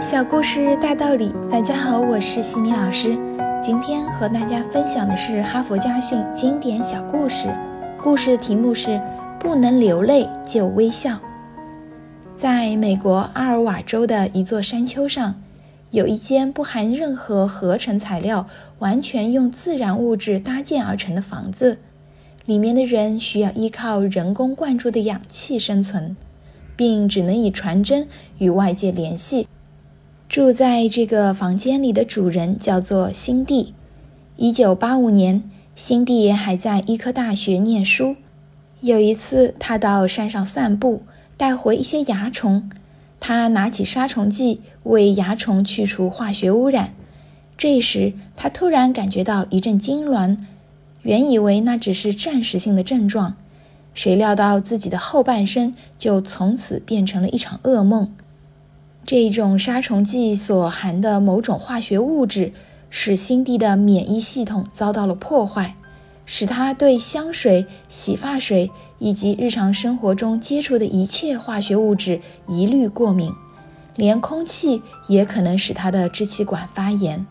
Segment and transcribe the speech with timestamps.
[0.00, 3.18] 小故事大道理，大家好，我是西米老师。
[3.60, 7.52] 今天和大家分享的是哈佛家训经典小故事。
[8.00, 9.00] 故事的题目是
[9.40, 11.18] “不能流泪就微笑”。
[12.38, 15.34] 在美国阿尔瓦州的一座山丘上，
[15.90, 18.46] 有一间不含任何合成材料、
[18.78, 21.76] 完全用自然物质搭建而成的房子。
[22.46, 26.16] 里面的人需要依靠人工灌注的氧气生存，
[26.76, 28.06] 并只能以传真
[28.38, 29.48] 与外界联系。
[30.28, 33.72] 住在这个房间里的主人叫做辛蒂。
[34.36, 35.42] 一九八五年，
[35.74, 38.14] 辛蒂还在医科大学念书。
[38.82, 41.00] 有一次，他到山上散步，
[41.38, 42.70] 带回一些蚜虫。
[43.18, 46.92] 他拿起杀虫剂为蚜虫去除化学污染。
[47.56, 50.36] 这时，他突然感觉到一阵痉挛，
[51.00, 53.34] 原以为那只是暂时性的症状，
[53.94, 58.12] 谁料到自己的后半生就从此变成了一场噩梦。
[59.08, 62.52] 这种杀虫剂所含的某种化学物质，
[62.90, 65.74] 使辛蒂的免疫系统遭到了破坏，
[66.26, 73.32] 使他对香水、洗发水以及日常生活中接触的一切化学物质一律过敏，
[73.96, 77.26] 连空气也可能使他的支气管发炎。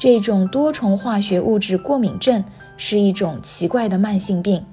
[0.00, 2.42] 这种多重化学物质过敏症
[2.76, 4.64] 是一种奇怪的慢性病，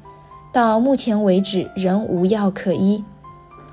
[0.52, 3.04] 到目前为止仍无药可医。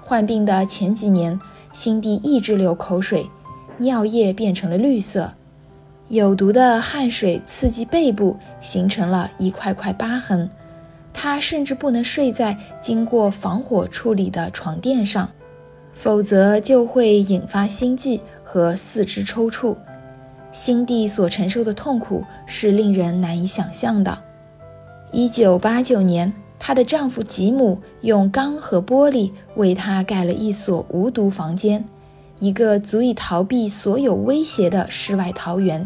[0.03, 1.41] 患病的前几年。
[1.73, 3.27] 辛蒂一直流口水，
[3.79, 5.33] 尿液变成了绿色，
[6.09, 10.49] 有毒的汗水刺激背部，形成了一块块疤痕。
[11.15, 15.29] 他甚至不能睡在经过防火处理的床垫上，
[15.93, 19.77] 否则就会引发心悸和四肢抽搐。
[20.53, 24.19] 辛蒂所承受的痛苦是令人难以想象的。
[25.11, 26.33] 一九八九年。
[26.65, 31.85] 她的丈夫吉姆用钢和玻璃为她盖了一所无毒房间，
[32.39, 35.85] 一个足以逃避所有威胁的世外桃源。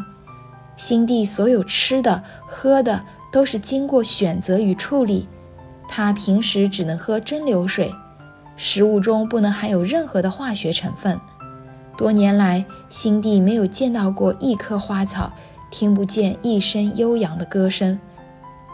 [0.77, 3.03] 辛蒂所有吃的、喝的
[3.33, 5.27] 都是经过选择与处理。
[5.89, 7.91] 她平时只能喝蒸馏水，
[8.59, 11.19] 食物中不能含有任何的化学成分。
[11.97, 15.33] 多年来，辛蒂没有见到过一棵花草，
[15.71, 17.99] 听不见一声悠扬的歌声。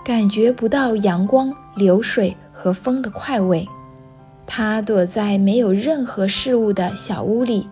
[0.04, 3.64] 感觉不到阳光、流水和风的快慰，
[4.44, 7.68] 他躲在没有任何事物的小屋里，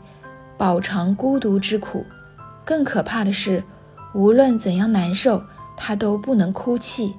[0.56, 2.04] 饱尝孤独之苦。
[2.64, 3.64] 更可怕的是，
[4.14, 5.42] 无论怎样难受，
[5.76, 7.12] 他都不能哭泣，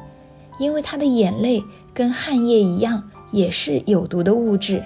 [0.57, 1.61] 因为他的眼泪
[1.93, 4.81] 跟汗液一样，也是有毒的物质。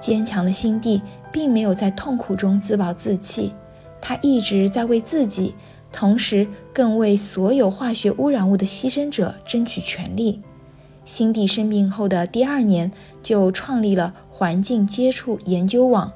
[0.00, 1.00] 坚强的心地
[1.30, 3.54] 并没有在痛苦中自暴自弃，
[4.00, 5.54] 他一直在为自己。
[5.96, 10.40] 同时，更为所有化学污染物的牺牲者争取权利。
[11.04, 12.90] 辛蒂生病后的第二年，
[13.22, 16.10] 就创立了环境接触研究网，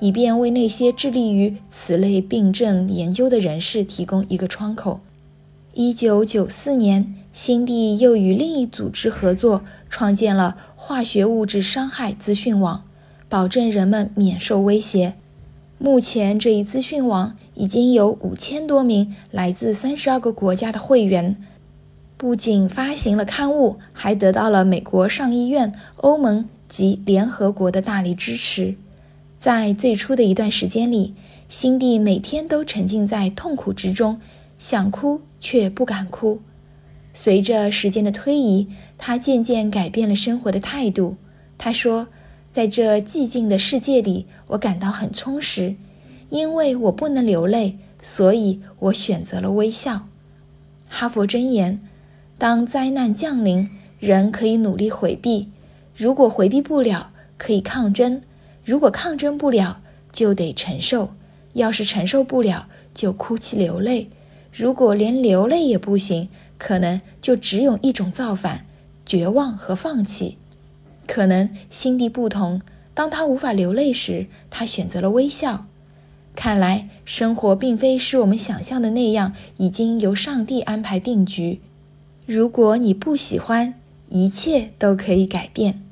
[0.00, 4.98] 以便为那些致力于此类病症研究的人士提供一个窗口。
[5.74, 12.82] 一九九四年，辛蒂又与另一组织合作，创建了化学物质伤害资讯网，
[13.28, 15.14] 保证人们免受威胁。
[15.78, 21.36] 目前，这一资讯网已经有五千多名来自三十二个国家的会员，
[22.16, 28.74] 不仅发行了刊物，还得到了美国上议院、欧盟及联合国的大力支持。
[29.38, 31.12] 在最初的一段时间里，
[31.50, 34.18] 辛蒂每天都沉浸在痛苦之中，
[34.58, 36.40] 想哭却不敢哭。
[37.12, 41.16] 随着时间的推移，他渐渐改变了生活的态度。
[41.58, 42.08] 他说。
[42.52, 45.76] 在这寂静的世界里，我感到很充实，
[46.30, 50.06] 因为我不能流泪，所以我选择了微笑。
[50.88, 51.80] 哈佛箴言：
[52.38, 53.68] 当灾难降临，
[53.98, 55.48] 人可以努力回避；
[55.94, 58.22] 如果回避不了，可以抗争；
[58.64, 59.80] 如果抗争不了，
[60.12, 61.10] 就得承受；
[61.52, 64.06] 要是承受不了，就哭泣流泪；
[64.52, 68.64] 如果连流泪也不行，可能就只有一种造反：
[69.04, 70.38] 绝望和放弃。
[71.06, 72.60] 可能心地不同，
[72.94, 75.66] 当他无法流泪时，他选择了微笑。
[76.34, 81.60] 看来生活并非是我们想象的那样，已经由上帝安排定局。
[82.26, 83.74] 如果你不喜欢，
[84.08, 85.82] 一切都可以改变。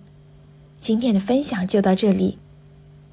[0.79, 2.39] 今天的分享就到这里。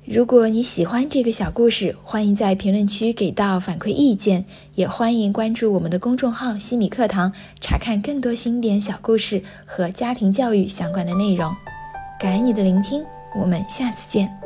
[0.05, 4.45] 如果你喜欢这个小故事，欢迎在评论区给到反馈意见，
[4.75, 11.51] 也欢迎关注我们的公众号“西米课堂”，查看更多经典小故事和家庭教育相关的内容。
[12.19, 13.03] 感恩你的聆听，
[13.35, 14.44] 我们下次见。